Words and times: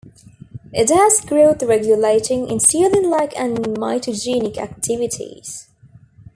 It 0.73 0.89
has 0.89 1.21
growth-regulating, 1.21 2.47
insulin-like 2.47 3.39
and 3.39 3.57
mitogenic 3.59 4.57
activities. 4.57 5.67